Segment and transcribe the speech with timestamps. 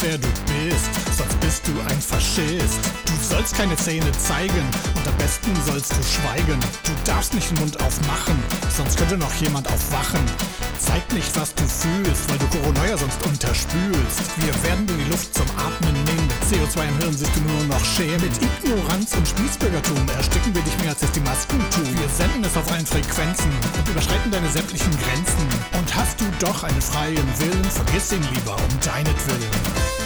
[0.00, 2.80] wer du bist, sonst bist du ein Faschist.
[3.04, 6.58] Du sollst keine Zähne zeigen und am besten sollst du schweigen.
[6.84, 8.36] Du darfst nicht den Mund aufmachen,
[8.68, 10.20] sonst könnte noch jemand aufwachen.
[10.78, 14.20] Zeig nicht, was du fühlst, weil du Corona sonst unterspülst.
[14.36, 14.86] Wir werden
[16.66, 18.20] Mit CO2 im Hirn siehst du nur noch schämen.
[18.20, 21.86] Mit Ignoranz und Spießbürgertum ersticken wir dich mehr als es die Masken tun.
[21.96, 25.46] Wir senden es auf allen Frequenzen und überschreiten deine sämtlichen Grenzen.
[25.78, 30.05] Und hast du doch einen freien Willen, vergiss ihn lieber um deinetwillen.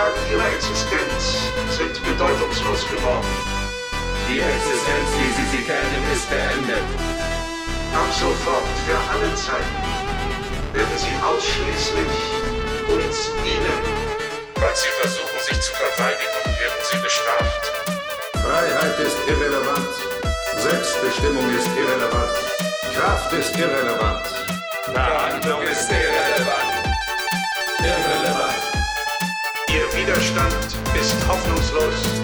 [0.00, 3.28] Grundlagen ihrer Existenz sind bedeutungslos geworden.
[4.28, 6.88] Die Existenz, wie Sie sie kennen, ist beendet.
[7.92, 9.82] Ab sofort für alle Zeiten
[10.72, 12.16] werden sie ausschließlich
[12.88, 13.80] uns dienen.
[14.54, 17.72] Falls Sie versuchen, sich zu verteidigen, werden Sie bestraft.
[18.42, 19.94] Freiheit ist irrelevant.
[20.56, 22.36] Selbstbestimmung ist irrelevant.
[22.94, 24.26] Kraft ist irrelevant.
[24.94, 26.72] Verhandlung ist irrelevant.
[27.80, 28.69] Irrelevant.
[30.00, 30.54] Widerstand
[30.98, 32.22] ist hoffnungslos.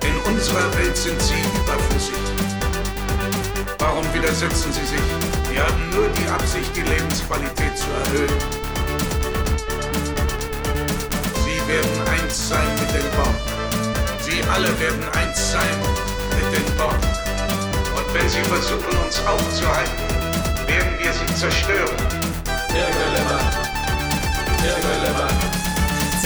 [0.00, 2.14] In unserer Welt sind sie überflüssig.
[3.78, 5.06] Warum widersetzen sie sich?
[5.50, 8.38] Sie haben nur die Absicht, die Lebensqualität zu erhöhen.
[11.44, 13.36] Sie werden eins sein mit den Borg.
[14.20, 15.76] Sie alle werden eins sein
[16.36, 17.02] mit den Borg.
[17.96, 20.08] Und wenn sie versuchen, uns aufzuhalten,
[20.66, 21.96] werden wir sie zerstören.
[22.72, 23.52] Irrelevant.
[24.64, 25.65] Irrelevant.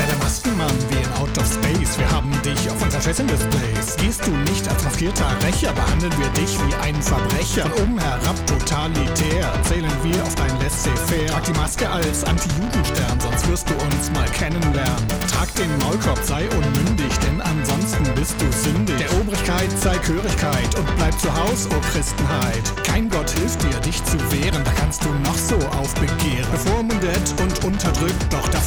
[0.01, 1.99] Sei der Maskenmann wie in Out of Space.
[1.99, 3.97] Wir haben dich auf unser Fashion-Displays.
[3.99, 7.69] Gehst du nicht als maskierter Rächer, behandeln wir dich wie einen Verbrecher.
[7.69, 11.27] Von oben herab totalitär zählen wir auf dein Laissez-faire.
[11.27, 15.07] Trag die Maske als Anti-Judenstern, sonst wirst du uns mal kennenlernen.
[15.31, 18.97] Trag den Maulkorb, sei unmündig, denn ansonsten bist du sündig.
[18.97, 22.65] Der Obrigkeit zeig Hörigkeit und bleib zu Haus, o Christenheit.
[22.85, 26.51] Kein Gott hilft dir, dich zu wehren, da kannst du noch so aufbegehren.
[26.53, 27.50] Bevormundet und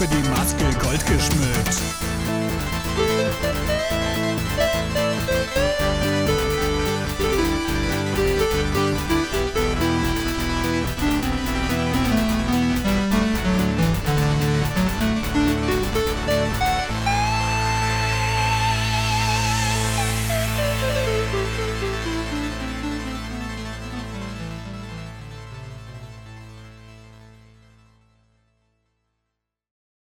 [0.03, 2.02] dafür die Maske gold geschmückt.